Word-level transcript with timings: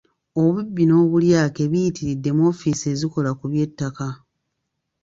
Obubbi 0.43 0.83
n’obulyake 0.87 1.63
biyitiridde 1.71 2.29
mu 2.37 2.43
ofiisi 2.51 2.85
ezikola 2.93 3.29
ku 3.39 3.45
by’ettaka. 3.51 4.07